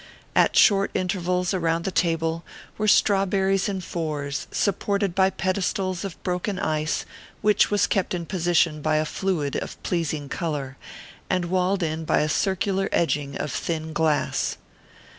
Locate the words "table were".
1.91-2.87